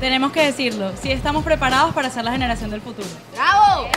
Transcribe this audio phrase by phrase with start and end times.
[0.00, 3.08] tenemos que decirlo, sí estamos preparados para ser la generación del futuro.
[3.34, 3.88] ¡Bravo!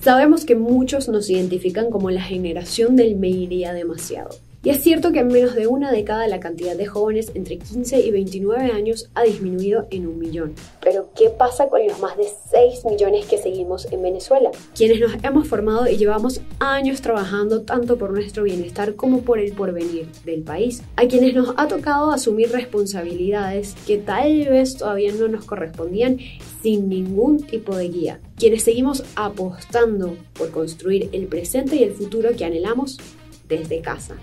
[0.00, 4.36] Sabemos que muchos nos identifican como la generación del me iría demasiado.
[4.64, 8.00] Y es cierto que en menos de una década la cantidad de jóvenes entre 15
[8.00, 10.54] y 29 años ha disminuido en un millón.
[10.82, 14.50] Pero ¿qué pasa con los más de 6 millones que seguimos en Venezuela?
[14.74, 19.52] Quienes nos hemos formado y llevamos años trabajando tanto por nuestro bienestar como por el
[19.52, 20.82] porvenir del país.
[20.96, 26.16] A quienes nos ha tocado asumir responsabilidades que tal vez todavía no nos correspondían
[26.62, 28.20] sin ningún tipo de guía.
[28.38, 32.98] Quienes seguimos apostando por construir el presente y el futuro que anhelamos
[33.48, 34.14] desde casa.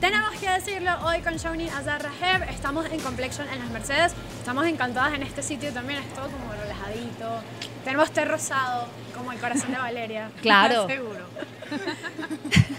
[0.00, 4.66] Tenemos que decirlo hoy con Shawnee Azar Raheb, estamos en Complexion en las Mercedes, estamos
[4.66, 7.40] encantadas en este sitio también, es todo como relajadito,
[7.84, 10.30] tenemos té rosado, como el corazón de Valeria.
[10.42, 10.86] Claro.
[10.88, 11.24] Seguro.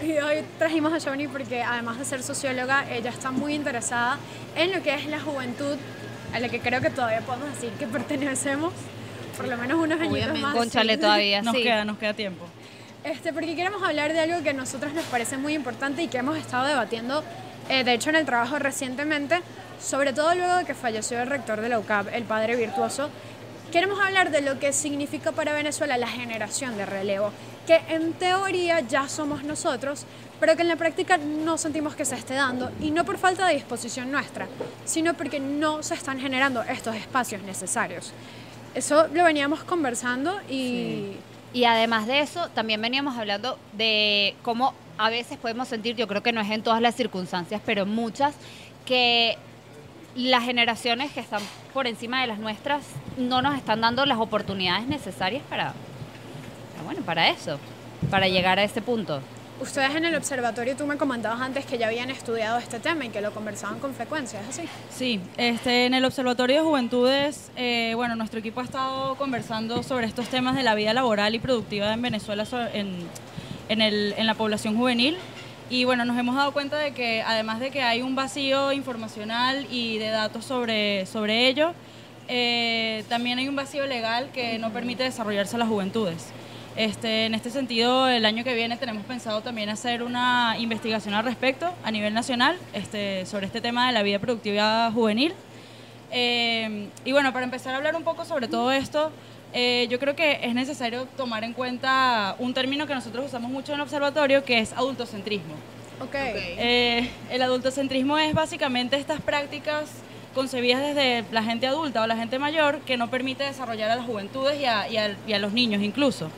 [0.02, 4.18] y hoy trajimos a Shawnee porque además de ser socióloga, ella está muy interesada
[4.54, 5.76] en lo que es la juventud,
[6.34, 8.74] a la que creo que todavía podemos decir que pertenecemos,
[9.38, 10.54] por lo menos unos añitos más.
[10.54, 11.62] Conchale todavía, Nos sí.
[11.62, 12.44] queda, nos queda tiempo.
[13.04, 16.16] Este, porque queremos hablar de algo que a nosotros nos parece muy importante y que
[16.16, 17.22] hemos estado debatiendo,
[17.68, 19.42] eh, de hecho, en el trabajo recientemente,
[19.78, 23.10] sobre todo luego de que falleció el rector de la UCAP, el padre virtuoso.
[23.70, 27.30] Queremos hablar de lo que significa para Venezuela la generación de relevo,
[27.66, 30.06] que en teoría ya somos nosotros,
[30.40, 33.46] pero que en la práctica no sentimos que se esté dando, y no por falta
[33.46, 34.46] de disposición nuestra,
[34.86, 38.14] sino porque no se están generando estos espacios necesarios.
[38.74, 41.18] Eso lo veníamos conversando y...
[41.54, 46.20] Y además de eso, también veníamos hablando de cómo a veces podemos sentir, yo creo
[46.22, 48.34] que no es en todas las circunstancias, pero en muchas,
[48.84, 49.38] que
[50.16, 51.40] las generaciones que están
[51.72, 52.84] por encima de las nuestras
[53.16, 55.74] no nos están dando las oportunidades necesarias para,
[56.84, 57.58] bueno, para eso,
[58.10, 59.20] para llegar a ese punto.
[59.60, 63.10] Ustedes en el observatorio, tú me comentabas antes que ya habían estudiado este tema y
[63.10, 64.62] que lo conversaban con frecuencia, ¿es así?
[64.90, 70.06] Sí, este, en el Observatorio de Juventudes, eh, bueno, nuestro equipo ha estado conversando sobre
[70.06, 72.96] estos temas de la vida laboral y productiva en Venezuela en,
[73.68, 75.16] en, el- en la población juvenil.
[75.70, 79.66] Y bueno, nos hemos dado cuenta de que además de que hay un vacío informacional
[79.70, 81.72] y de datos sobre, sobre ello,
[82.28, 86.26] eh, también hay un vacío legal que no permite desarrollarse las juventudes.
[86.76, 91.24] Este, en este sentido, el año que viene tenemos pensado también hacer una investigación al
[91.24, 95.34] respecto a nivel nacional este, sobre este tema de la vida productiva juvenil.
[96.10, 99.12] Eh, y bueno, para empezar a hablar un poco sobre todo esto,
[99.52, 103.70] eh, yo creo que es necesario tomar en cuenta un término que nosotros usamos mucho
[103.72, 105.54] en el observatorio, que es adultocentrismo.
[106.00, 106.14] Ok.
[106.14, 109.84] Eh, el adultocentrismo es básicamente estas prácticas
[110.34, 114.04] concebidas desde la gente adulta o la gente mayor que no permite desarrollar a las
[114.06, 116.30] juventudes y a, y a- y a los niños incluso.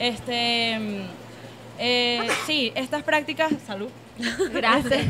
[0.00, 1.00] Este, mm,
[1.78, 3.88] eh, sí, estas prácticas, salud.
[4.52, 5.06] Gracias.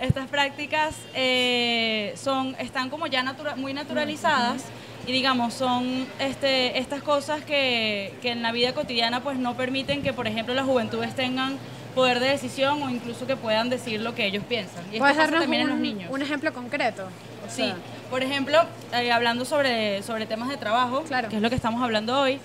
[0.00, 4.62] Estas prácticas eh, son, están como ya natura- muy naturalizadas
[5.06, 10.02] y digamos son este, estas cosas que, que en la vida cotidiana pues no permiten
[10.02, 11.56] que por ejemplo las juventudes tengan
[11.94, 14.84] poder de decisión o incluso que puedan decir lo que ellos piensan.
[14.92, 16.10] Y esto ¿Puedes pasa también en los un, niños.
[16.12, 17.04] un ejemplo concreto?
[17.04, 17.76] O Sí, sea,
[18.10, 18.58] por ejemplo,
[18.92, 21.28] eh, hablando sobre, sobre temas de trabajo, Claro.
[21.30, 22.38] que es lo que estamos hablando hoy,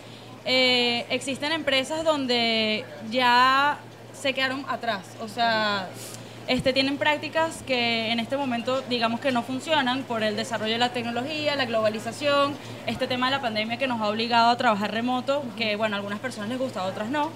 [0.45, 3.77] eh, existen empresas donde ya
[4.13, 5.89] se quedaron atrás, o sea,
[6.47, 10.79] este, tienen prácticas que en este momento digamos que no funcionan por el desarrollo de
[10.79, 12.53] la tecnología, la globalización,
[12.87, 15.99] este tema de la pandemia que nos ha obligado a trabajar remoto, que bueno, a
[15.99, 17.31] algunas personas les gusta, a otras no.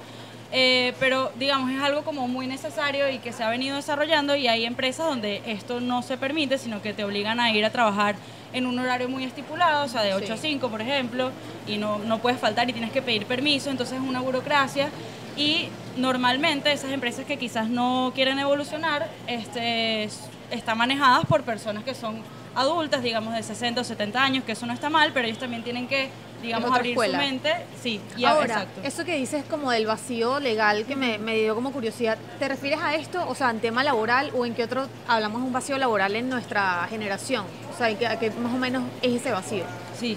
[0.51, 4.47] Eh, pero digamos es algo como muy necesario y que se ha venido desarrollando y
[4.47, 8.15] hay empresas donde esto no se permite, sino que te obligan a ir a trabajar
[8.55, 11.31] en un horario muy estipulado, o sea, de 8 a 5, por ejemplo,
[11.67, 14.89] y no, no puedes faltar y tienes que pedir permiso, entonces es una burocracia
[15.35, 15.67] y
[15.97, 20.09] normalmente esas empresas que quizás no quieren evolucionar este,
[20.51, 22.21] están manejadas por personas que son
[22.55, 25.61] adultas, digamos de 60 o 70 años, que eso no está mal, pero ellos también
[25.61, 26.09] tienen que,
[26.41, 27.19] digamos, abrir escuela.
[27.19, 27.53] su mente.
[27.83, 28.81] Sí, y Ahora, exacto.
[28.83, 32.79] eso que dices como del vacío legal que me, me dio como curiosidad, ¿te refieres
[32.81, 35.77] a esto, o sea, en tema laboral o en qué otro hablamos de un vacío
[35.77, 37.43] laboral en nuestra generación?
[37.75, 39.65] O sea, ¿en qué, a qué más o menos es ese vacío?
[39.99, 40.15] Sí.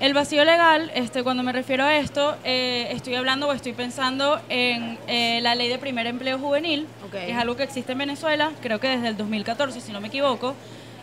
[0.00, 4.40] El vacío legal, este, cuando me refiero a esto, eh, estoy hablando o estoy pensando
[4.48, 7.12] en eh, la ley de primer empleo juvenil, Ok.
[7.12, 10.08] que es algo que existe en Venezuela, creo que desde el 2014, si no me
[10.08, 10.56] equivoco.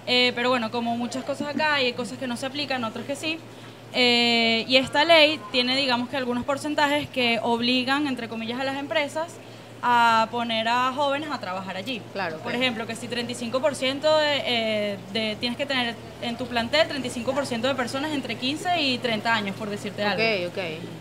[0.06, 3.16] Eh, pero bueno, como muchas cosas acá, hay cosas que no se aplican, otras que
[3.16, 3.40] sí.
[3.94, 9.28] Y esta ley tiene, digamos que algunos porcentajes que obligan, entre comillas, a las empresas
[9.88, 12.02] a poner a jóvenes a trabajar allí.
[12.12, 15.94] Claro, Por ejemplo, que si 35% de, eh, de- tienes que tener
[16.24, 20.24] en tu plantel 35% de personas entre 15 y 30 años, por decirte algo.
[20.24, 20.56] Ok, ok.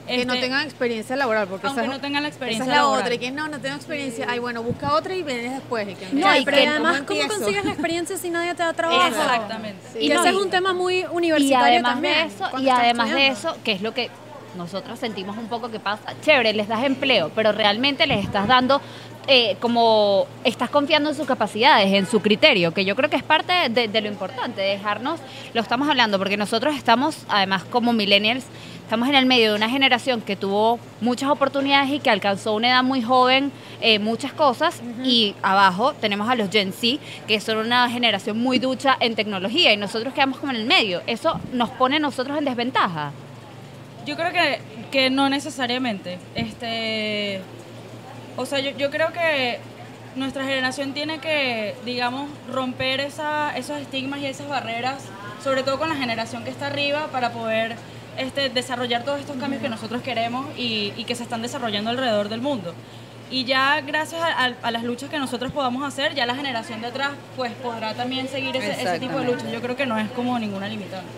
[0.07, 2.83] que no Este, tengan experiencia laboral, porque aunque no tengan la experiencia Esa es la
[2.83, 3.03] laboral.
[3.05, 4.27] otra, y que no, no tengo experiencia.
[4.29, 5.89] Ay, bueno, busca otra y vienes después.
[5.89, 8.75] Y que, No, y pero que- además, ¿cómo consigues la experiencia si nadie te da
[8.75, 9.07] trabajo?
[9.09, 9.99] Exactamente.
[9.99, 12.15] Y Y que no, ese es un tema muy Y universitario además también.
[12.29, 14.11] de eso, cuando y además de eso, que es lo que
[14.57, 18.81] nosotros sentimos un poco que pasa, chévere, les das empleo, pero realmente les estás dando
[19.27, 23.23] eh, como estás confiando en sus capacidades, en su criterio, que yo creo que es
[23.23, 25.21] parte de, de lo importante, dejarnos,
[25.55, 28.45] lo estamos hablando, porque nosotros estamos, además como millennials,
[28.83, 32.69] estamos en el medio de una generación que tuvo muchas oportunidades y que alcanzó una
[32.69, 33.51] edad muy joven
[33.81, 38.59] eh, muchas cosas, y abajo tenemos a los Gen Z, que son una generación muy
[38.59, 41.03] ducha en tecnología, y nosotros quedamos como en el medio.
[41.07, 43.13] Eso nos pone a nosotros en desventaja.
[44.07, 44.61] Yo creo que,
[44.91, 46.19] que no necesariamente.
[46.35, 47.41] Este,
[48.37, 49.59] o sea, yo, yo creo que
[50.17, 55.05] nuestra generación tiene que, digamos, romper esa, esos estigmas y esas barreras,
[55.43, 57.77] sobre todo con la generación que está arriba, para poder
[58.19, 62.29] este, desarrollar todos estos cambios que nosotros queremos y, y que se están desarrollando alrededor
[62.29, 62.75] del mundo.
[63.31, 66.81] Y ya gracias a, a- a las luchas que nosotros podamos hacer, ya la generación
[66.83, 69.51] de atrás pues podrá también seguir ese, ese tipo de luchas.
[69.53, 71.09] Yo creo que no es como ninguna limitante.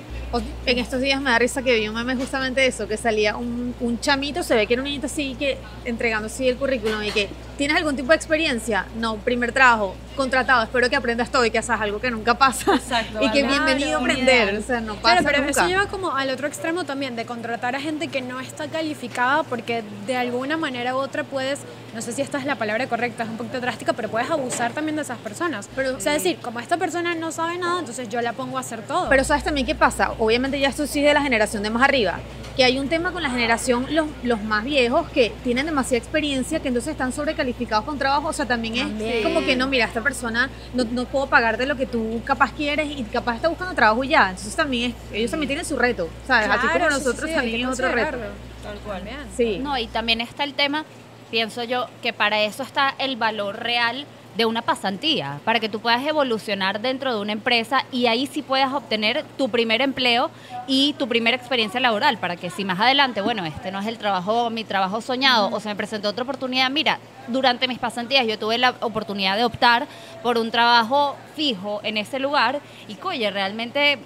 [0.67, 3.75] En estos días me da risa que vi un meme justamente eso, que salía un,
[3.81, 7.11] un chamito, se ve que era un niñito así, que entregando así el currículum y
[7.12, 8.87] que, ¿tienes algún tipo de experiencia?
[8.99, 12.75] No, primer trabajo, contratado, espero que aprendas todo y que hagas algo que nunca pasa.
[12.75, 14.58] Exacto, y que claro, bienvenido a aprender, idea.
[14.61, 15.50] o sea, no pasa Claro, pero nunca.
[15.50, 19.43] eso lleva como al otro extremo también, de contratar a gente que no está calificada
[19.44, 21.61] porque de alguna manera u otra puedes,
[21.94, 24.73] no sé si esta es la palabra correcta, es un poquito drástica, pero puedes abusar
[24.73, 25.69] también de esas personas.
[25.75, 28.61] Pero- o sea, decir, como esta persona no sabe nada, entonces yo la pongo a
[28.61, 29.08] hacer todo.
[29.08, 30.12] Pero ¿sabes también qué pasa?
[30.19, 32.19] Obviamente ya esto sí de la generación de más arriba,
[32.56, 36.61] que hay un tema con la generación, los, los más viejos, que tienen demasiada experiencia,
[36.61, 37.45] que entonces están sobrecalificados
[37.84, 39.19] con trabajo, o sea, también, También.
[39.19, 42.52] es como que no, mira, esta persona no, no puedo pagarte lo que tú capaz
[42.52, 45.76] quieres y capaz está buscando trabajo y ya, entonces también es, ellos también tienen su
[45.76, 46.48] reto, ¿sabes?
[46.48, 48.19] Así Claro, como sí, sí, nosotros sí, hay también es otro reto.
[48.62, 48.98] Tal cual.
[48.98, 49.19] También.
[49.37, 49.58] Sí.
[49.58, 50.84] No, y también está el tema,
[51.31, 54.06] pienso yo, que para eso está el valor real
[54.37, 58.43] de una pasantía, para que tú puedas evolucionar dentro de una empresa y ahí sí
[58.43, 60.31] puedas obtener tu primer empleo
[60.67, 63.99] y tu primera experiencia laboral, para que si más adelante, bueno, este no es el
[63.99, 66.99] trabajo, mi trabajo soñado, o se me presentó otra oportunidad, mira,
[67.29, 69.87] durante mis pasantías yo tuve la oportunidad de optar
[70.23, 73.99] por un trabajo fijo en ese lugar y, oye, realmente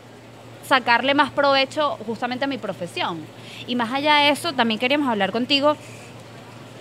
[0.66, 3.18] sacarle más provecho justamente a mi profesión.
[3.66, 5.76] Y más allá de eso, también queríamos hablar contigo,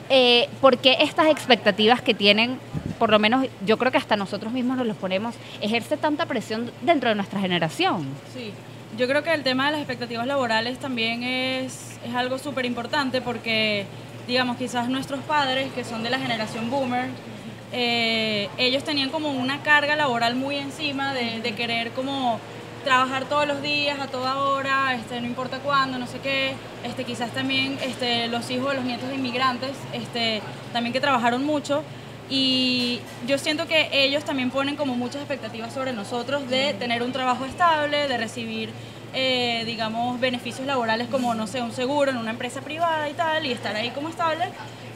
[0.09, 2.59] eh, ¿por qué estas expectativas que tienen,
[2.99, 6.71] por lo menos yo creo que hasta nosotros mismos nos los ponemos, ejerce tanta presión
[6.81, 8.05] dentro de nuestra generación?
[8.33, 8.51] Sí,
[8.97, 13.21] yo creo que el tema de las expectativas laborales también es, es algo súper importante
[13.21, 13.85] porque,
[14.27, 17.09] digamos, quizás nuestros padres, que son de la generación boomer,
[17.71, 22.39] eh, ellos tenían como una carga laboral muy encima de, querer como
[22.83, 26.55] trabajar todos los días, a toda hora, este, no importa cuándo, no sé qué.
[26.83, 30.41] Este, quizás también este, los hijos los nietos de inmigrantes, este,
[30.73, 31.83] también que trabajaron mucho.
[32.29, 37.11] Y yo siento que ellos también ponen como muchas expectativas sobre nosotros de tener un
[37.11, 38.69] trabajo estable, de recibir,
[39.13, 43.45] eh, digamos, beneficios laborales como, no sé, un seguro en una empresa privada y tal,
[43.45, 44.45] y estar ahí como estable.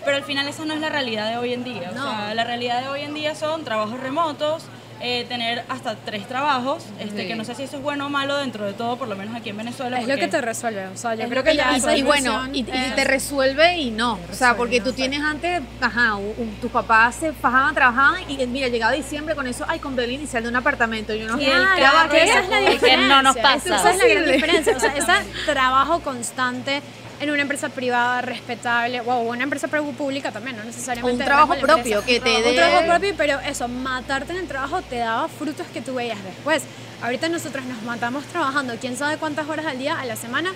[0.05, 1.89] Pero al final esa no es la realidad de hoy en día.
[1.91, 2.03] O No.
[2.03, 4.63] sea, la realidad de hoy en día son trabajos remotos,
[5.05, 8.37] eh, tener hasta tres trabajos, este, que no sé si eso es bueno o malo
[8.37, 9.99] dentro de todo, por lo menos aquí en Venezuela.
[9.99, 10.87] Es lo que te resuelve.
[10.87, 13.91] O sea, yo Es creo que que ya Y, y bueno, y, te resuelve y
[13.91, 14.17] no.
[14.31, 18.69] O sea, porque tú tienes antes, ajá, un- tus papás se fajaban, trabajaban y mira,
[18.69, 21.13] llegaba diciembre con eso, ay, con el inicial de un apartamento.
[21.13, 23.07] Y uno, Y el "Ah, carro, ya va, que esa es la que diferencia.
[23.07, 23.75] no nos pasa.
[23.75, 24.77] Esa es la gran diferencia.
[24.77, 25.11] O sea, ese
[25.45, 26.81] trabajo constante
[27.19, 31.19] en una empresa privada, respetable, o una empresa pública también, no necesariamente.
[31.21, 32.05] Un trabajo propio empresa.
[32.05, 35.65] que te Un dé- trabajo propio, pero eso, matarte en el trabajo te daba frutos
[35.73, 36.63] que tú veías después.
[37.01, 40.51] Ahorita nosotros nos matamos trabajando quién sabe cuántas horas al día, a la semana,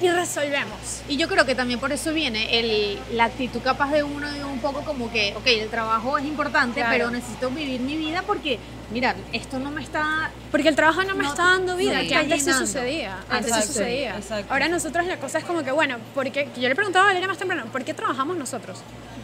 [0.00, 1.02] y resolvemos.
[1.08, 4.44] Y yo creo que también por eso viene el, la actitud capaz de uno de
[4.44, 6.92] un poco como que, ok, el trabajo es importante, Claro.
[6.92, 8.58] pero necesito vivir mi vida porque,
[8.92, 10.30] mira, esto no me está...
[10.50, 13.18] Porque el trabajo no me No, está dando vida, sí, que antes sí sucedía.
[13.30, 14.16] Antes Exacto, sucedía.
[14.16, 14.52] exacto.
[14.52, 17.38] Ahora nosotros la cosa es como que, bueno, porque yo le preguntaba a Valeria más
[17.38, 18.78] temprano, ¿por qué trabajamos nosotros?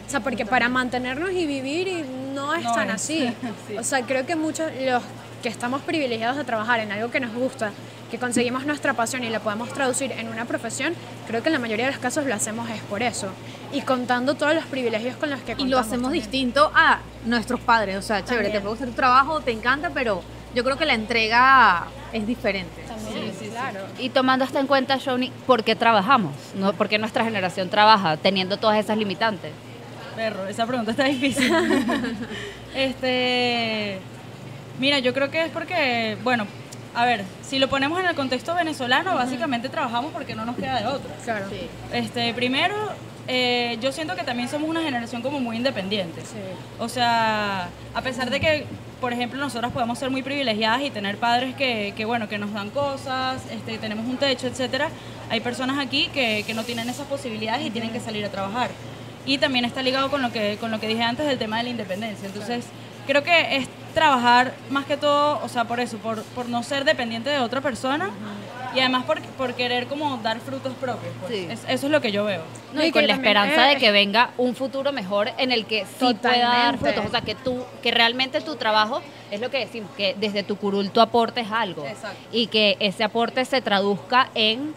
[0.06, 2.94] O sea, porque para mantenernos y vivir y no es No tan es.
[2.96, 3.32] así.
[3.68, 3.76] Sí.
[3.78, 5.02] O sea, creo que muchos los
[5.42, 7.72] que estamos privilegiados de trabajar en algo que nos gusta,
[8.12, 10.92] que conseguimos nuestra pasión y la podemos traducir en una profesión,
[11.26, 13.28] creo que en la mayoría de los casos lo hacemos es por eso.
[13.72, 15.70] Y contando todos los privilegios con los que Y contamos.
[15.70, 16.22] lo hacemos también.
[16.22, 17.96] distinto a nuestros padres.
[17.96, 18.52] O sea, chévere, También.
[18.52, 20.22] te puede gustar tu trabajo, te encanta, pero
[20.54, 22.82] yo creo que la entrega es diferente.
[22.86, 23.50] También, Sí, sí, sí.
[23.50, 23.80] claro.
[23.98, 26.34] Y tomando esto en cuenta, Shawnee, ¿por qué trabajamos?
[26.54, 26.74] ¿No?
[26.74, 29.52] ¿Por qué nuestra generación trabaja teniendo todas esas limitantes?
[30.16, 31.50] Perro, esa pregunta está difícil.
[32.74, 33.98] este,
[34.78, 36.46] mira, yo creo que es porque, bueno,
[36.94, 40.80] a ver, si lo ponemos en el contexto venezolano, básicamente trabajamos porque no nos queda
[40.80, 41.14] de otra.
[41.24, 41.46] Claro.
[41.92, 42.74] Este, primero,
[43.28, 46.20] eh, yo siento que también somos una generación como muy independiente.
[46.20, 46.38] Sí.
[46.78, 48.66] O sea, a pesar de que,
[49.00, 52.52] por ejemplo, nosotras podemos ser muy privilegiadas y tener padres que, que, bueno, que nos
[52.52, 54.88] dan cosas, este, tenemos un techo, etcétera,
[55.30, 58.70] hay personas aquí que, que no tienen esas posibilidades y tienen que salir a trabajar.
[59.24, 61.62] Y también está ligado con lo que, con lo que dije antes del tema de
[61.62, 62.26] la independencia.
[62.26, 62.66] Entonces,
[63.06, 66.84] creo que es trabajar más que todo, o sea, por eso, por, por no ser
[66.84, 68.10] dependiente de otra persona
[68.74, 71.12] y además por, por querer como dar frutos propios.
[71.20, 71.32] pues.
[71.32, 71.46] Sí.
[71.50, 72.42] Es- eso es lo que yo veo.
[72.72, 75.84] No, y y con la esperanza de que venga un futuro mejor en el que
[75.98, 77.04] sí pueda dar frutos.
[77.06, 80.56] O sea, que tú, que realmente tu trabajo es lo que decimos, que desde tu
[80.56, 81.84] curul tú aportes algo.
[81.86, 82.16] Exacto.
[82.32, 84.74] Y que ese aporte se traduzca en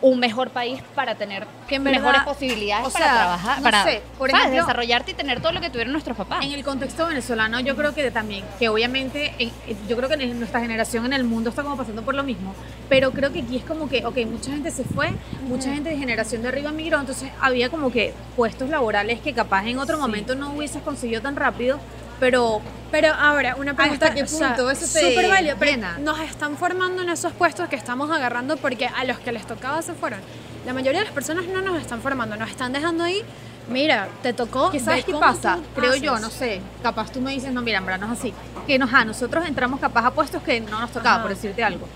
[0.00, 4.02] un mejor país para tener Que mejores posibilidades o para sea, trabajar, no para sé,
[4.16, 4.44] por ¿sabes?
[4.46, 6.44] ejemplo- desarrollarte y tener todo lo que tuvieron nuestros papás.
[6.44, 9.50] En el contexto venezolano, yo creo que también, que obviamente, en-
[9.88, 12.54] yo creo que en nuestra generación en el mundo está como pasando por lo mismo,
[12.88, 15.10] pero creo que aquí es como que, ok, mucha gente se fue,
[15.48, 19.66] mucha gente de generación de arriba migró, entonces había como que puestos laborales que capaz
[19.66, 21.80] en otro momento no hubieses conseguido tan rápido,
[22.20, 22.60] pero
[22.90, 24.06] Pero ahora, una pregunta.
[24.06, 27.32] ¿Hasta qué o sea, punto eso te súper válido, pero nos están formando en esos
[27.32, 30.20] puestos que estamos agarrando porque a los que les tocaba se fueron.
[30.64, 33.22] La mayoría de las personas no nos están formando, nos están dejando ahí.
[33.68, 34.70] Mira, te tocó.
[34.70, 35.58] ¿Qué sabes qué pasa?
[35.74, 36.02] Creo haces.
[36.02, 38.32] yo, no sé, capaz tú me dices, no, mira, no es así.
[38.66, 41.22] Que nos, a nosotros entramos capaz a puestos que no nos tocaba, Ajá.
[41.22, 41.86] por decirte algo.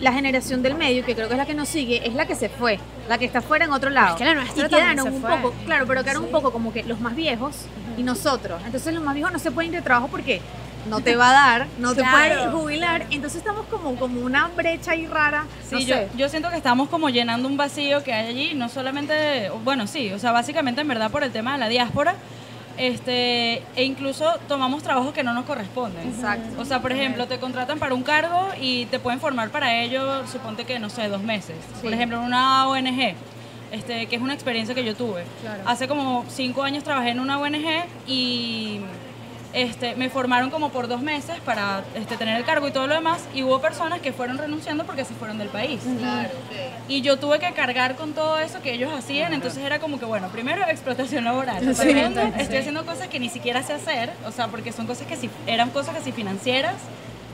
[0.00, 2.34] La generación del medio, que creo que es la que nos sigue, es la que
[2.34, 4.14] se fue, la que está fuera en otro lado.
[4.14, 5.30] Es que la nuestra y quedaron se un fue.
[5.30, 7.66] poco, claro, pero quedaron un poco como que los más viejos
[8.00, 8.60] y nosotros.
[8.64, 10.40] Entonces los más viejos no se pueden ir de trabajo porque
[10.88, 12.16] no te va a dar, no te Claro.
[12.16, 13.06] puedes jubilar.
[13.10, 15.44] Entonces estamos como, como una brecha ahí rara.
[15.68, 16.08] Sí, no yo, sé.
[16.16, 20.10] yo siento que estamos como llenando un vacío que hay allí, no solamente, bueno, sí,
[20.12, 22.14] o sea, básicamente en verdad por el tema de la diáspora,
[22.78, 26.08] este, e incluso tomamos trabajos que no nos corresponden.
[26.08, 26.58] Exacto.
[26.60, 30.26] O sea, por ejemplo, te contratan para un cargo y te pueden formar para ello,
[30.26, 31.56] suponte que, no sé, dos meses.
[31.82, 33.14] Por ejemplo, en una ONG.
[33.72, 35.24] Este, que es una experiencia que yo tuve.
[35.42, 35.62] Claro.
[35.66, 38.80] Hace como cinco años trabajé en una ONG y
[39.52, 42.94] este, me formaron como por dos meses para este, tener el cargo y todo lo
[42.94, 45.80] demás y hubo personas que fueron renunciando porque se fueron del país.
[46.88, 50.04] Y yo tuve que cargar con todo eso que ellos hacían, entonces era como que,
[50.04, 54.48] bueno, primero explotación laboral, segundo, estoy haciendo cosas que ni siquiera sé hacer, o sea,
[54.48, 56.74] porque son cosas que sí, eran cosas que sí financieras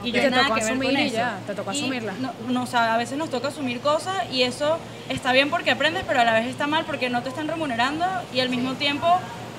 [0.05, 1.17] y yo Te nada tocó que ver asumir con y eso.
[1.17, 2.13] ya, te tocó Y asumirla.
[2.21, 5.71] No, no, o sea, a veces nos toca asumir cosas y eso está bien porque
[5.71, 8.75] aprendes, pero a la vez está mal porque no te están remunerando y al mismo
[8.75, 9.07] tiempo,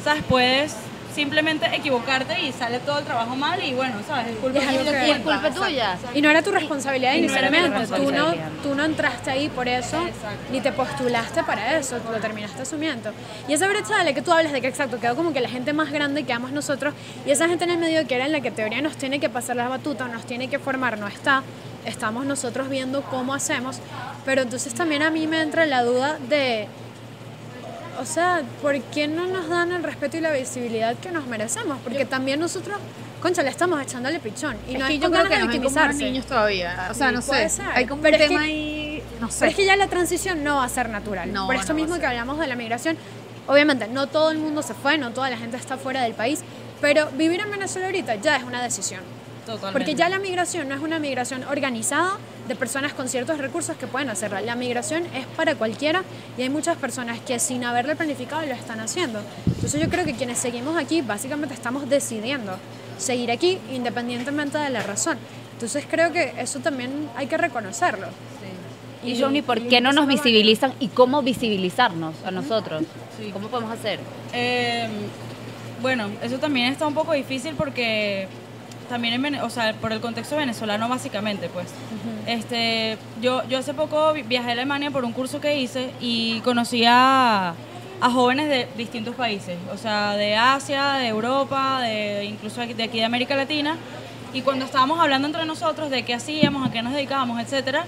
[0.03, 0.23] ¿sabes?
[0.27, 0.75] Puedes
[1.21, 4.27] simplemente equivocarte y sale todo el trabajo mal y bueno, ¿sabes?
[4.27, 5.97] Es culpa Y es tuya, que- y culpa tuya.
[6.13, 7.87] Y no era tu responsabilidad Y no inicialmente.
[7.87, 9.97] Tú no, tú no entraste ahí por eso,
[10.51, 13.09] ni te postulaste para eso, tú lo terminaste asumiendo.
[13.47, 15.49] Y esa brecha de la que tú hablas de que exacto, quedó como que la
[15.49, 16.93] gente más grande quedamos nosotros,
[17.25, 19.27] y esa gente en el medio que era en la que teoría nos tiene que
[19.29, 21.41] pasar la batuta, nos tiene que formar, no está.
[21.85, 23.79] Estamos nosotros viendo cómo hacemos,
[24.23, 26.67] pero entonces también a mí me entra la duda de,
[27.99, 31.77] o sea, ¿por qué no nos dan el respeto y la visibilidad que nos merecemos?
[31.83, 32.77] Porque también nosotros,
[33.21, 34.55] concha, le estamos echándole pichón.
[34.67, 36.03] Y Es no que es yo creo que como unos victimizarse.
[36.03, 36.87] niños todavía.
[36.89, 37.49] O sea, no sé.
[37.49, 37.65] ser.
[37.73, 39.37] Hay como un es tema que- ahí, no sé.
[39.39, 41.31] Pero es que ya la transición no va a ser natural.
[41.33, 42.97] No, Por no a mismo que hablamos de la migración,
[43.47, 46.41] obviamente no todo el mundo se fue, no toda la gente está fuera del país,
[46.81, 49.01] pero vivir en Venezuela ahorita ya es una decisión.
[49.47, 49.79] Totalmente.
[49.79, 53.87] Porque ya la migración no es una migración organizada de personas con ciertos recursos que
[53.87, 54.41] pueden hacerla.
[54.41, 56.03] La migración es para cualquiera
[56.37, 59.21] y hay muchas personas que sin haberla planificado lo están haciendo.
[59.47, 62.57] Entonces yo creo que quienes seguimos aquí básicamente estamos decidiendo
[62.97, 65.17] seguir aquí independientemente de la razón.
[65.53, 68.07] Entonces creo que eso también hay que reconocerlo.
[69.03, 72.83] Y Johnny, ¿por y qué no nos visibilizan y cómo visibilizarnos a nosotros?
[73.31, 73.99] ¿Cómo podemos hacer?
[74.33, 74.87] Eh,
[75.81, 78.27] bueno, eso también está un poco difícil porque
[78.87, 81.67] también en o sea, por el contexto venezolano básicamente, pues.
[82.25, 86.39] Este, yo yo hace poco vi- viajé a Alemania por un curso que hice y
[86.41, 87.53] conocí a,
[88.01, 92.97] a jóvenes de distintos países, o sea, de Asia, de Europa, de incluso de aquí
[92.97, 93.77] de América Latina.
[94.33, 97.85] Y cuando estábamos hablando entre nosotros de qué hacíamos, a qué nos dedicábamos, etcétera,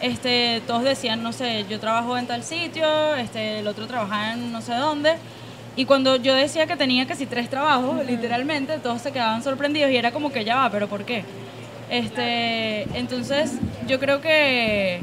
[0.00, 4.52] este, todos decían, no sé, yo trabajo en tal sitio, este, el otro trabajaba en
[4.52, 5.16] no sé dónde.
[5.80, 9.96] Y cuando yo decía que tenía casi tres trabajos, literalmente, todos se quedaban sorprendidos y
[9.96, 11.24] era como que ya va, pero ¿por qué?
[11.88, 13.52] Este, entonces,
[13.86, 15.00] yo creo que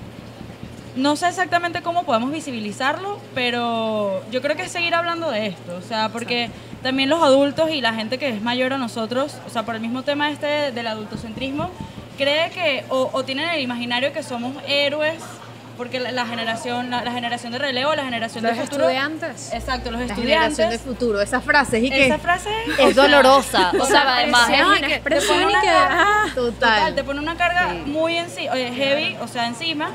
[0.95, 5.75] no sé exactamente cómo podemos visibilizarlo, pero yo creo que es seguir hablando de esto,
[5.75, 6.51] o sea, porque
[6.83, 9.81] también los adultos y la gente que es mayor a nosotros, o sea, por el
[9.81, 11.71] mismo tema este del adultocentrismo,
[12.19, 15.23] cree que o, o tienen el imaginario que somos héroes
[15.77, 18.83] porque la, la generación, la, la generación de relevo, la generación Los de futuro.
[18.89, 19.53] estudiantes.
[19.53, 20.25] Exacto, los La generación
[20.69, 20.81] de estudiantes.
[20.81, 23.71] futuro, esas frases y que Esa frase Es dolorosa.
[23.79, 25.67] O sea, además es- que te expresión pone una que...
[25.67, 26.95] cara- ah, Total, total.
[26.95, 29.89] te pone una carga muy enci- oye, heavy, o sea, encima.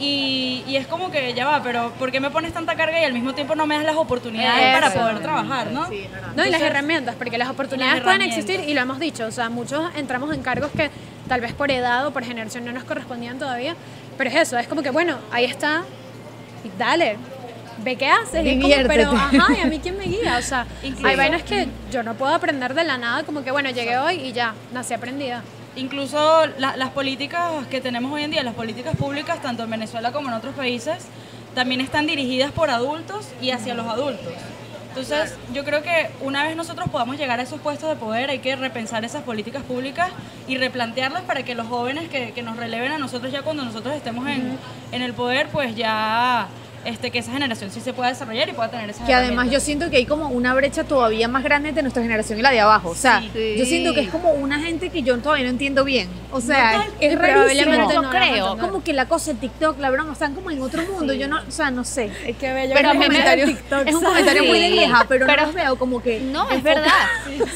[0.00, 3.04] Y, y es como que ya va, pero ¿por qué me pones tanta carga y
[3.04, 4.98] al mismo tiempo no me das las oportunidades para Eso.
[5.00, 5.88] poder trabajar, no?
[5.88, 6.28] Sí, es verdad.
[6.28, 8.44] No, y las Entonces, herramientas, porque las oportunidades las pueden herramientas.
[8.50, 10.88] existir y lo hemos dicho, o sea, muchos entramos en cargos que
[11.28, 13.74] tal vez por edad o por generación no nos correspondían todavía,
[14.16, 15.84] pero es eso, es como que bueno, ahí está,
[16.64, 17.16] y dale,
[17.84, 20.36] ve qué haces, y es como, pero ajá, ¿y a mí quién me guía?
[20.38, 23.50] O sea, Incluso- hay vainas que yo no puedo aprender de la nada, como que
[23.52, 25.42] bueno, llegué hoy y ya, nací aprendida.
[25.76, 30.10] Incluso la- las políticas que tenemos hoy en día, las políticas públicas, tanto en Venezuela
[30.10, 31.04] como en otros países,
[31.54, 34.32] también están dirigidas por adultos y hacia los adultos.
[34.88, 38.40] Entonces, yo creo que una vez nosotros podamos llegar a esos puestos de poder, hay
[38.40, 40.10] que repensar esas políticas públicas
[40.48, 43.94] y replantearlas para que los jóvenes que, que nos releven a nosotros ya cuando nosotros
[43.94, 44.58] estemos en,
[44.90, 46.48] en el poder, pues ya
[46.84, 49.60] este, que esa generación sí se pueda desarrollar y pueda tener esas Que además yo
[49.60, 52.60] siento que hay como una brecha todavía más grande entre nuestra generación y la de
[52.60, 52.90] abajo.
[52.90, 53.56] O sea, Sí.
[53.58, 56.08] yo siento que es como una gente que yo todavía no entiendo bien.
[56.32, 57.18] O sea, es rarísimo.
[57.18, 58.58] probablemente Yo no creo.
[58.58, 61.12] Como que la cosa, el TikTok, la broma, están como en otro mundo.
[61.12, 62.10] Yo no, o sea, no sé.
[62.26, 64.72] Es que bello Pero que es un comentario, TikTok, es un comentario muy de Sí,
[64.72, 66.20] vieja, pero, pero- no los veo como que.
[66.20, 66.84] No, es verdad.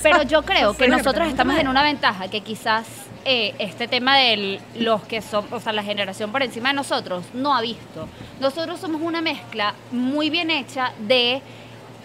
[0.02, 1.31] Pero yo creo que nosotros ¿no?
[1.31, 2.85] estamos en una ventaja que quizás
[3.25, 7.25] eh, este tema de los que son, o sea, la generación por encima de nosotros
[7.35, 8.09] no ha visto.
[8.41, 11.43] Nosotros somos una mezcla muy bien hecha de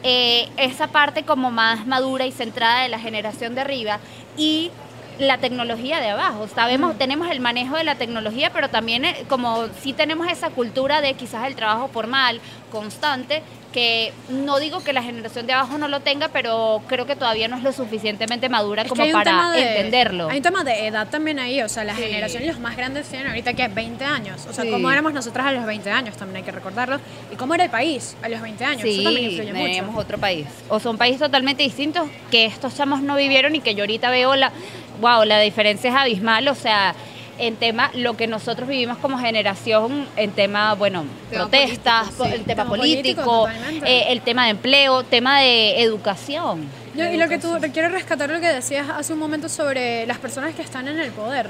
[0.04, 4.00] eh, esa parte como más madura y centrada de la generación de arriba
[4.38, 4.72] y
[5.20, 6.48] la tecnología de abajo.
[6.54, 11.02] Sabemos, tenemos el manejo de la tecnología, pero también eh, como sí tenemos esa cultura
[11.02, 12.40] de quizás el trabajo formal,
[12.72, 13.42] constante,
[13.74, 17.48] que no digo que la generación de abajo no lo tenga, pero creo que todavía
[17.48, 20.30] no es lo suficientemente madura Es como para de- entenderlo.
[20.30, 22.02] Hay un tema de edad también ahí, o sea, la Sí.
[22.04, 24.48] generación y los más grandes tienen ahorita que 20 años.
[24.50, 24.72] O sea, Sí.
[24.72, 27.00] cómo éramos nosotras a los 20 años, también hay que recordarlo.
[27.32, 28.84] Y cómo era el país a los 20 años.
[28.86, 30.00] Eso también influye tenemos mucho.
[30.02, 30.48] otro país.
[30.70, 34.36] O son países totalmente distintos que estos chamos no vivieron y que yo ahorita veo
[34.36, 34.52] la,
[35.02, 36.94] wow, la diferencia es abismal, o sea,
[37.40, 42.32] en tema, lo que nosotros vivimos como generación, en tema, bueno, Tema protestas, político, sí.
[42.34, 43.48] el tema Tema político,
[43.86, 46.68] eh, el tema de empleo, tema de educación.
[46.96, 50.18] Yo- y lo que tú quiero rescatar lo que decías hace un momento sobre las
[50.18, 51.50] personas que están en el poder.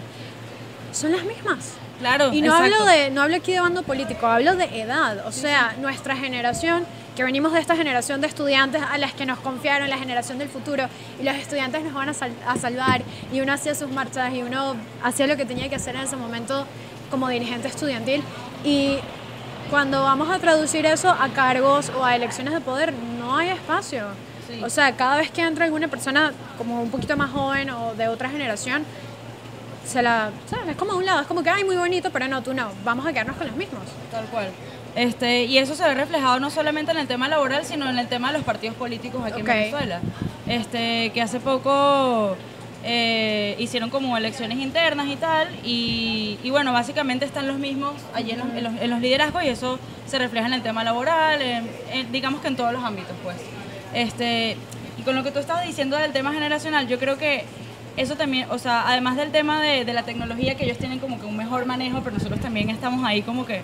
[0.91, 1.73] Son las mismas.
[1.99, 2.75] Claro, Y no exacto.
[2.75, 6.85] hablo de no hablo aquí de bando político, hablo de edad, o sea, nuestra generación,
[7.17, 10.49] que venimos de esta generación de estudiantes a las que nos confiaron, la generación del
[10.49, 10.85] futuro,
[11.19, 13.01] y los estudiantes nos van a, sal- a salvar,
[13.33, 16.15] y uno hacía sus marchas y uno hacía lo que tenía que hacer en ese
[16.15, 16.67] momento
[17.09, 18.21] como dirigente estudiantil,
[18.63, 18.99] y
[19.71, 24.05] cuando vamos a traducir eso a cargos o a elecciones de poder, no hay espacio.
[24.47, 24.63] Sí.
[24.63, 28.07] O sea, cada vez que entra alguna persona como un poquito más joven o de
[28.09, 28.85] otra generación,
[29.85, 30.69] se la, ¿sabes?
[30.69, 32.69] Es como a un lado, es como que, ay, muy bonito, pero no, tú no,
[32.85, 33.83] vamos a quedarnos con los mismos.
[34.11, 34.49] Tal cual.
[34.97, 38.07] Este, y eso se ve reflejado no solamente en el tema laboral, sino en el
[38.07, 40.01] tema de los partidos políticos aquí en Venezuela.
[40.47, 42.35] Este, que hace poco
[42.83, 48.31] eh, hicieron como elecciones internas y tal, y, y bueno, básicamente están los mismos allí
[48.31, 51.41] en los, en los- en los liderazgos y eso se refleja en el tema laboral,
[51.41, 53.35] en- en- digamos que en todos los ámbitos, pues.
[53.93, 54.57] Este,
[54.97, 57.43] y con lo que tú estabas diciendo del tema generacional, yo creo que
[57.97, 61.19] eso también, o sea, además del tema de, de la tecnología, que ellos tienen como
[61.19, 63.61] que un mejor manejo, pero nosotros también estamos ahí como que...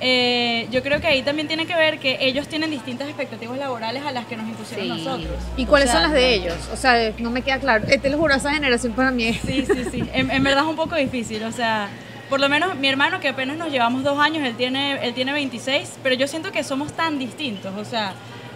[0.00, 4.04] eh, yo creo que ahí también tiene que ver que ellos tienen distintas expectativas laborales
[4.04, 5.04] a las que nos impusieron Sí.
[5.04, 5.32] nosotros.
[5.56, 6.54] ¿Y cuáles O sea, son las de ellos?
[6.72, 7.84] O sea, no me queda claro.
[7.88, 9.40] Eh, Te lo juro, esa generación para mí es.
[9.40, 10.04] Sí, sí, sí.
[10.12, 11.42] En, en verdad es un poco difícil.
[11.44, 11.88] O sea,
[12.28, 15.32] por lo menos mi hermano, que apenas nos llevamos dos años, él tiene, él tiene
[15.32, 17.74] 26, pero yo siento que somos tan distintos.
[17.76, 18.12] O sea,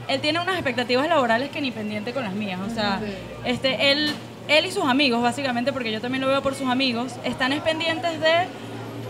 [0.08, 2.60] él tiene unas expectativas laborales que ni pendiente con las mías.
[2.70, 3.00] O sea,
[3.44, 4.12] este, él,
[4.48, 7.62] él y sus amigos, básicamente, porque yo también lo veo por sus amigos, están es
[7.62, 8.46] pendientes de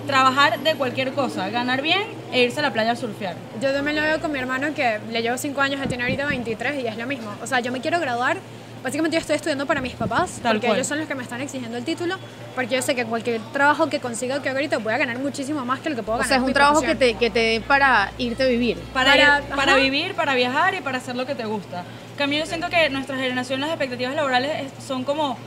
[0.06, 3.36] trabajar de cualquier cosa, ganar bien e irse a la playa a surfear.
[3.60, 6.26] Yo también lo veo con mi hermano que le llevo 5 años, él tiene ahorita
[6.26, 7.30] 23 y es lo mismo.
[7.42, 8.36] O sea, yo me quiero graduar,
[8.82, 10.78] básicamente yo estoy estudiando para mis papás, Tal porque cual.
[10.78, 12.16] ellos son los que me están exigiendo el título,
[12.54, 15.64] porque yo sé que cualquier trabajo que consiga que haga ahorita voy a ganar muchísimo
[15.64, 16.28] más que lo que puedo O ganar.
[16.28, 18.78] sea, es un trabajo que te, que te dé para irte a vivir.
[18.92, 21.84] Para, Para- ir- para vivir, para viajar y para hacer lo que te gusta.
[22.18, 25.38] Cambio, yo siento que nuestra generación, las expectativas laborales es- son como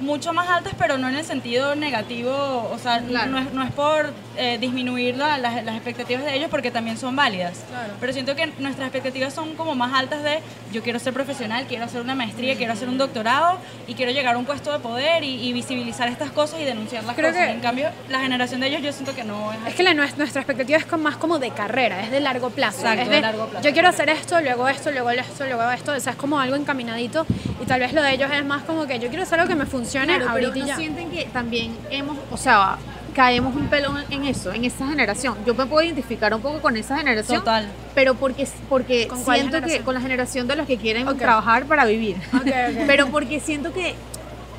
[0.00, 2.32] mucho más altas, pero no en el sentido negativo,
[2.72, 3.30] o sea, Claro.
[3.30, 6.96] no, es, no es por eh, disminuir la- las, las expectativas de ellos porque también
[6.98, 7.64] son válidas.
[7.68, 7.92] Claro.
[8.00, 10.40] Pero siento que nuestras expectativas son como más altas de
[10.72, 14.34] yo quiero ser profesional, quiero hacer una maestría, quiero hacer un doctorado y quiero llegar
[14.34, 17.46] a un puesto de poder y, y visibilizar estas cosas y denunciar las Creo cosas.
[17.46, 19.68] que- En cambio, la generación de ellos yo siento que no es así.
[19.68, 22.80] Es que la, nues- nuestra expectativa es más como de carrera, es de largo plazo.
[22.80, 23.64] Exacto, es de largo plazo.
[23.66, 25.92] Yo quiero hacer esto, luego esto, luego esto, luego esto.
[25.92, 27.24] O sea, es como algo encaminadito.
[27.62, 29.54] Y tal vez lo de ellos es más como que yo quiero hacer algo que
[29.54, 32.78] me funcione Claro, pero ahorita no sienten que también hemos, o sea,
[33.14, 35.36] caemos un pelo en eso, en esa generación.
[35.46, 37.38] Yo me puedo identificar un poco con esa generación.
[37.38, 37.68] Total.
[37.94, 41.64] Pero porque, porque ¿Con cuál siento que con la generación de los que quieren trabajar
[41.64, 42.16] para vivir.
[42.34, 42.82] Ok, ok.
[42.86, 43.94] Pero porque siento que,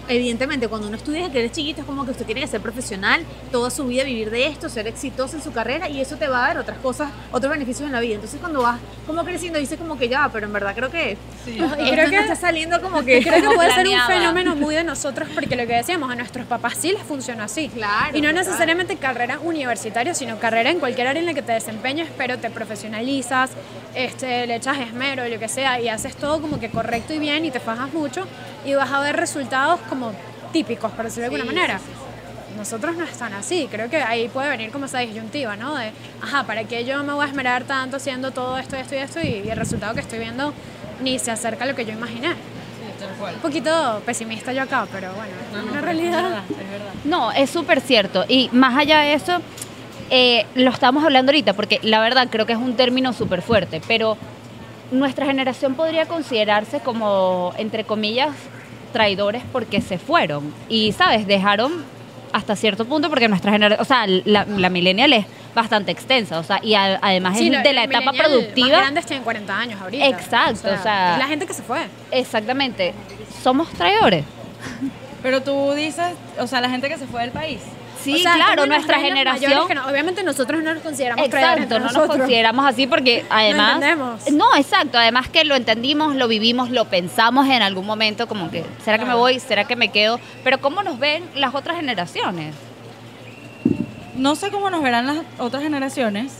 [0.08, 2.62] evidentemente, cuando uno estudia desde que eres chiquito, es como que usted tiene que ser
[2.62, 6.28] profesional, toda su vida vivir de esto, ser exitoso en su carrera y eso te
[6.28, 8.16] va a dar otras cosas, otros beneficios en la vida.
[8.16, 11.52] Entonces, cuando vas como creciendo, dices como que ya, pero en verdad creo que Sí.
[11.52, 13.22] Y esto creo no que- está saliendo como que.
[13.22, 16.48] Creo que puede ser un fenómeno muy de nosotros porque lo que decíamos, a nuestros
[16.48, 17.70] papás sí les funciona así.
[17.70, 21.52] Claro, Y no necesariamente carrera universitaria, sino carrera en cualquier área en la que te
[21.52, 23.52] desempeñes, pero te profesionalizas,
[23.94, 27.46] este, le echas esmero, lo que sea, y haces todo como que correcto y bien
[27.46, 28.26] y te fajas mucho
[28.66, 30.12] y vas a ver resultados como
[30.52, 31.80] típicos, por decirlo de alguna Sí, manera.
[31.80, 31.86] sí,
[32.58, 35.76] Nosotros no están así, creo que ahí puede venir como esa disyuntiva, ¿no?
[35.76, 39.00] De, ajá, ¿para qué yo me voy a esmerar tanto haciendo todo esto, esto y
[39.00, 39.20] esto?
[39.22, 40.54] Y, y el resultado que estoy viendo
[41.02, 42.30] ni se acerca a lo que yo imaginé.
[42.30, 42.36] Sí,
[43.00, 43.36] tal cual.
[43.36, 46.24] Un poquito pesimista yo acá, pero bueno, No, es no, una es realidad.
[46.24, 46.94] verdad, es verdad.
[47.04, 48.24] No, es súper cierto.
[48.30, 49.42] Y más allá de eso,
[50.10, 53.82] eh, lo estamos hablando ahorita, porque la verdad creo que es un término súper fuerte,
[53.88, 54.18] pero
[54.92, 58.30] nuestra generación podría considerarse como, entre comillas,
[58.94, 60.54] traidores porque se fueron.
[60.70, 61.28] Y, ¿sabes?
[61.28, 61.84] Dejaron
[62.32, 66.44] hasta cierto punto porque nuestra generación, o sea, la, la millennial es bastante extensa, o
[66.44, 68.68] sea, y a- además Sí, es no, de la el etapa productiva.
[68.70, 70.06] Más grandes tienen 40 años ahorita.
[70.08, 71.80] Exacto, o sea- es la gente que se fue.
[72.12, 72.94] Exactamente.
[73.42, 74.26] Somos traidores.
[75.24, 76.06] Pero tú dices,
[76.40, 77.60] o sea, la gente que se fue del país.
[78.06, 79.52] Sí, O sea, claro, nuestra generación.
[79.74, 82.18] no- obviamente nosotros no nos consideramos Exacto, no nos nosotros.
[82.18, 83.74] consideramos así porque además...
[83.76, 84.32] entendemos.
[84.32, 88.64] No, exacto, además que lo entendimos, lo vivimos, lo pensamos en algún momento como que,
[88.84, 89.40] ¿será que me voy?
[89.40, 90.20] ¿Será que me quedo?
[90.44, 92.54] Pero ¿cómo nos ven las otras generaciones?
[94.16, 96.32] No sé cómo nos verán las otras generaciones,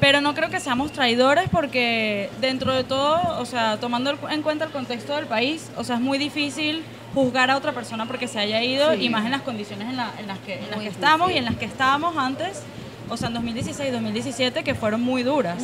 [0.00, 4.64] pero no creo que seamos traidores porque dentro de todo, o sea, tomando en cuenta
[4.64, 6.82] el contexto del país, o sea, es muy difícil
[7.14, 9.02] juzgar a otra persona porque se haya ido Sí.
[9.04, 11.36] y más en las condiciones en, la- en las que, en las que estamos y
[11.36, 12.62] en las que estábamos antes,
[13.08, 15.62] o sea, en 2016 2017, que fueron muy duras.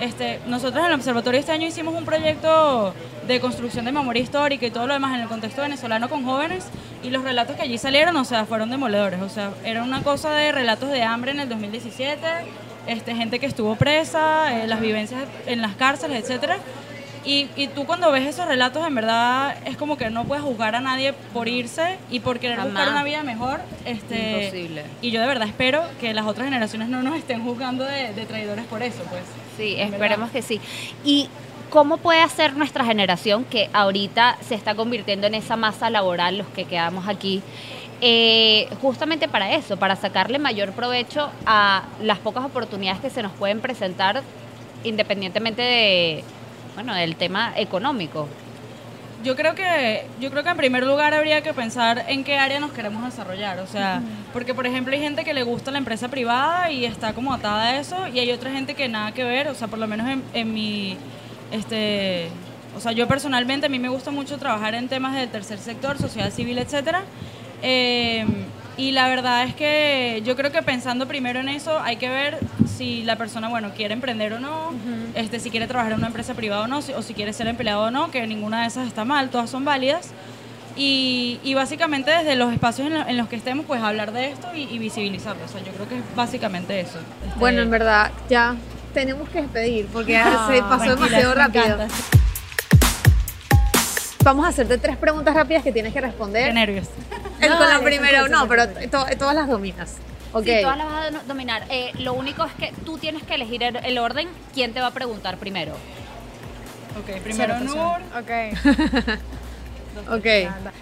[0.00, 2.94] este, nosotros en el observatorio este año hicimos un proyecto
[3.26, 6.66] de construcción de memoria histórica y todo lo demás en el contexto venezolano con jóvenes
[7.02, 9.20] y los relatos que allí salieron, o sea, fueron demoledores.
[9.22, 12.26] O sea, era una cosa de relatos de hambre en el 2017,
[12.86, 16.58] este, gente que estuvo presa, eh, las vivencias en las cárceles, etcétera.
[17.24, 20.74] Y, y tú cuando ves esos relatos, en verdad, es como que no puedes juzgar
[20.74, 22.90] a nadie por irse y por querer buscar Jamás.
[22.90, 23.60] una vida mejor.
[23.86, 24.84] Este, Imposible.
[25.00, 28.26] Y yo de verdad espero que las otras generaciones no nos estén juzgando de, de
[28.26, 29.22] traidores por eso, pues.
[29.56, 30.32] Sí, esperemos verdad.
[30.32, 30.60] que sí.
[31.02, 31.30] ¿Y
[31.70, 36.46] cómo puede hacer nuestra generación, que ahorita se está convirtiendo en esa masa laboral, los
[36.48, 37.42] que quedamos aquí,
[38.00, 43.32] eh, justamente para eso, para sacarle mayor provecho a las pocas oportunidades que se nos
[43.32, 44.22] pueden presentar,
[44.82, 46.24] independientemente de,
[46.74, 48.28] bueno, del tema económico?
[49.22, 52.60] Yo creo que yo creo que en primer lugar habría que pensar en qué área
[52.60, 54.02] nos queremos desarrollar, o sea,
[54.34, 57.62] porque por ejemplo hay gente que le gusta la empresa privada y está como atada
[57.62, 60.08] a eso y hay otra gente que nada que ver, o sea, por lo menos
[60.10, 60.98] en, en mi
[61.52, 62.28] este
[62.76, 65.96] o sea, yo personalmente a mí me gusta mucho trabajar en temas del tercer sector,
[65.98, 67.02] sociedad civil, etcétera.
[67.64, 68.26] Eh,
[68.76, 72.38] y la verdad es que yo creo que pensando primero en eso hay que ver
[72.76, 74.72] si la persona, bueno, quiere emprender o no,
[75.14, 77.46] este, si quiere trabajar en una empresa privada o no, si- o si quiere ser
[77.46, 80.10] empleado o no, que ninguna de esas está mal, todas son válidas.
[80.76, 84.30] Y, y básicamente desde los espacios en, lo- en los que estemos, pues hablar de
[84.32, 85.44] esto y, y visibilizarlo.
[85.44, 86.98] O sea, yo creo que es básicamente eso.
[87.24, 88.56] Este, Bueno, en verdad, ya
[88.92, 91.78] tenemos que despedir porque Ah, se pasó demasiado rápido.
[94.24, 96.48] Vamos a hacerte tres preguntas rápidas que tienes que responder.
[96.48, 96.88] Qué nervios.
[97.40, 99.96] El No, con la primera, no, pero to- todas las dominas.
[100.32, 100.44] Ok.
[100.44, 101.64] Sí, todas las vas a do- dominar.
[101.68, 104.88] Eh, lo único es que tú tienes que elegir el, el orden, quién te va
[104.88, 105.72] a preguntar primero.
[106.98, 107.76] Ok, primero Nur.
[108.18, 109.18] Ok.
[110.10, 110.26] Ok.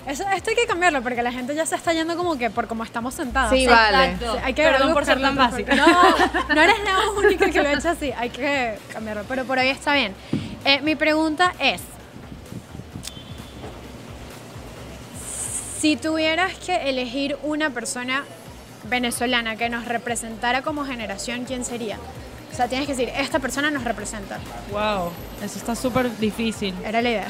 [0.06, 2.66] Eso, esto hay que cambiarlo porque la gente ya se está yendo como que por
[2.66, 3.50] como estamos sentados.
[3.50, 4.12] Sí, Sí, vale.
[4.12, 4.40] Exacto.
[4.42, 5.74] hay que Perdón verlo por ser tan básica.
[5.74, 5.86] No,
[6.54, 8.10] no eres la única que lo ha hecho así.
[8.16, 9.24] Hay que cambiarlo.
[9.28, 10.14] Pero por ahí está bien.
[10.64, 11.82] Eh, mi pregunta es:
[15.82, 18.22] si tuvieras que elegir una persona
[18.84, 21.98] venezolana que nos representara como generación, ¿quién sería?
[22.52, 24.38] O sea, tienes que decir, esta persona nos representa.
[24.70, 25.10] Wow,
[25.42, 26.72] eso está súper difícil.
[26.84, 27.26] Era la idea.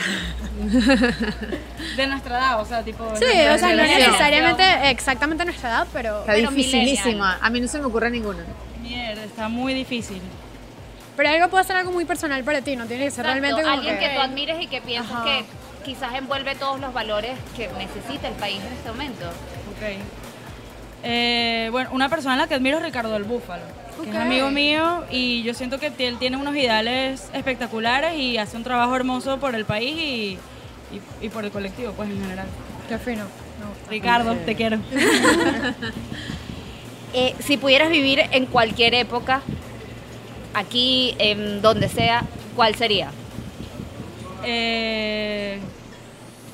[1.97, 3.17] De nuestra edad, o sea, tipo.
[3.17, 6.21] Sí, o sea, no necesariamente exactamente nuestra edad, pero...
[6.21, 7.39] Está Pero dificilísima.
[7.41, 8.45] A mí no se me ocurre ninguna.
[8.83, 10.21] Mierda, está muy difícil.
[11.17, 13.63] Pero algo puede ser algo muy personal para ti, no tiene que ser Exacto, realmente
[13.63, 14.09] como alguien que...
[14.11, 14.15] que...
[14.15, 15.25] tú admires y que piensas Ajá.
[15.25, 15.45] que
[15.85, 19.27] quizás envuelve todos los valores que necesita el país en este momento.
[19.27, 19.99] Ok.
[21.05, 23.63] Eh, bueno, una persona a la que admiro es Ricardo del Búfalo,
[24.03, 24.15] que Ok.
[24.15, 28.63] es amigo mío y yo siento que él tiene unos ideales espectaculares y hace un
[28.63, 30.39] trabajo hermoso por el país y,
[30.95, 32.47] y- y por el colectivo, pues en general.
[32.89, 33.25] Qué fino.
[33.91, 34.79] Ricardo, te quiero.
[37.15, 39.41] eh, si pudieras vivir en cualquier época,
[40.55, 42.23] aquí, en donde sea,
[42.55, 43.11] ¿cuál sería?
[44.45, 45.59] Eh,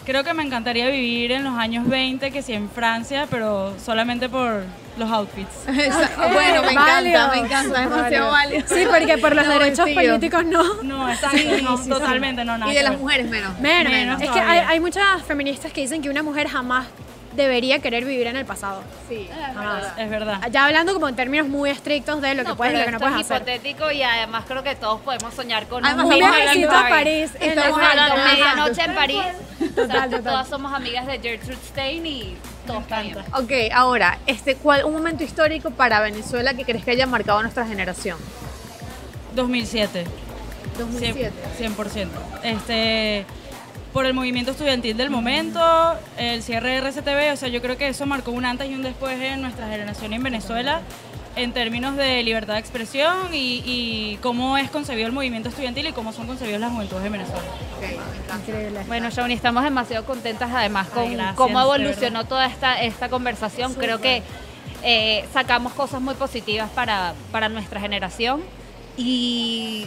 [0.08, 4.30] creo que me encantaría vivir en los años 20, que sí en Francia, pero solamente
[4.30, 4.62] por
[4.96, 5.54] los outfits.
[5.68, 7.18] Esa- Bueno, me Válido.
[7.18, 8.62] encanta, me encanta, es demasiado válido.
[8.66, 10.82] Sí, porque por los derechos políticos no.
[10.82, 13.60] No, exacto, no, totalmente no, nada Y de las mujeres menos.
[13.60, 13.92] Menos.
[13.92, 16.86] Menos es que hay muchas feministas que dicen que una mujer jamás
[17.38, 18.82] debería querer vivir en el pasado.
[19.08, 19.28] Sí.
[19.54, 20.40] Jamás, es verdad.
[20.50, 22.90] Ya hablando como en términos muy estrictos de lo que No, puedes y lo que
[22.92, 23.36] no puedes es hacer.
[23.38, 27.30] hipotético y además creo que todos podemos soñar con Además, un viajecito a París.
[27.40, 29.22] Estamos hablando- medianoche en París.
[29.74, 30.22] Total, total.
[30.24, 33.16] Todas somos amigas de Gertrude Stein y todos bien.
[33.34, 37.42] Ok, ahora, este, ¿cuál, un momento histórico para Venezuela que crees que haya marcado a
[37.42, 38.18] nuestra generación?
[39.34, 40.04] 2007.
[40.78, 41.32] 2007.
[41.58, 42.08] 100%.
[42.42, 43.24] Este,
[43.92, 45.60] por el movimiento estudiantil del momento,
[46.16, 48.82] el cierre de RCTV, o sea, yo creo que eso marcó un antes y un
[48.82, 50.82] después en nuestra generación en Venezuela
[51.36, 55.92] en términos de libertad de expresión y, y cómo es concebido el movimiento estudiantil y
[55.92, 57.42] cómo son concebidas las juventudes en Venezuela.
[57.76, 58.36] Ok, me encanta.
[58.36, 58.80] Increíble.
[58.88, 63.08] Bueno, Shawnee, estamos demasiado contentas además con Ay, gracias, cómo de evolucionó toda esta, esta
[63.08, 63.74] conversación.
[63.74, 64.22] Creo que
[64.82, 68.42] eh, sacamos cosas muy positivas para, para nuestra generación
[68.96, 69.86] y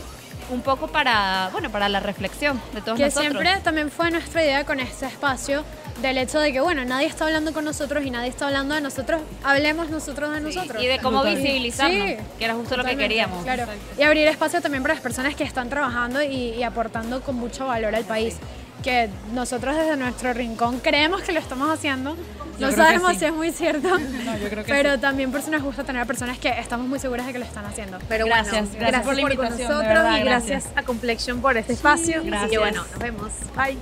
[0.52, 3.32] un poco para, bueno, para la reflexión de todos que nosotros.
[3.32, 5.64] siempre también fue nuestra idea con este espacio
[6.02, 8.82] del hecho de que, bueno, nadie está hablando con nosotros y nadie está hablando de
[8.82, 10.84] nosotros, hablemos nosotros de Sí, nosotros.
[10.84, 11.36] y de cómo Total.
[11.36, 13.44] visibilizarnos, Sí, que era justo lo que Totalmente, queríamos.
[13.44, 13.66] Claro.
[13.98, 17.68] Y abrir espacio también para las personas que están trabajando y, y aportando con mucho
[17.68, 18.38] valor al país.
[18.84, 22.15] Que nosotros desde nuestro rincón creemos que lo estamos haciendo.
[22.60, 23.20] Yo no sabemos sí.
[23.20, 23.89] si es muy cierto.
[24.26, 25.02] No, yo creo que pero sí.
[25.02, 27.65] también por eso nos gusta tener personas que estamos muy seguras de que lo están
[27.65, 27.98] haciendo.
[28.08, 30.78] Pero Gracias, bueno, gracias gracias por la por, invitación, de nosotros verdad, y gracias gracias.
[30.78, 32.17] a Complexion por este espacio.
[32.17, 32.62] Así que gracias.
[32.62, 33.32] bueno, nos vemos.
[33.56, 33.78] Bye.